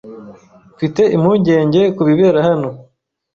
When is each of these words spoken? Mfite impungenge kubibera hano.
Mfite 0.75 1.01
impungenge 1.15 1.81
kubibera 1.95 2.39
hano. 2.47 2.69